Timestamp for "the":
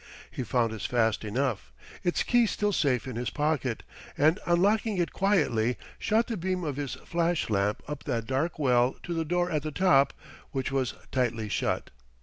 6.25-6.37, 9.13-9.23, 9.61-9.69